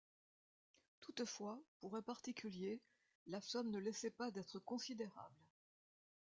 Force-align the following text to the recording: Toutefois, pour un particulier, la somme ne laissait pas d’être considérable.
Toutefois, 1.01 1.59
pour 1.79 1.95
un 1.95 2.01
particulier, 2.01 2.81
la 3.27 3.39
somme 3.39 3.69
ne 3.69 3.77
laissait 3.77 4.09
pas 4.09 4.31
d’être 4.31 4.57
considérable. 4.57 5.45